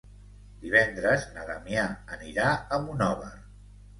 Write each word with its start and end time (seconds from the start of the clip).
Divendres 0.63 1.25
na 1.35 1.43
Damià 1.51 1.83
anirà 2.17 2.47
a 2.57 2.83
Monòver. 2.87 3.33